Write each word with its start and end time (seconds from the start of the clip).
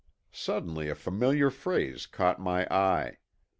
Suddenly 0.31 0.89
a 0.89 0.95
familiar 0.95 1.51
phrase 1.51 2.07
caught 2.07 2.39
my 2.41 2.65
eye. 2.73 3.17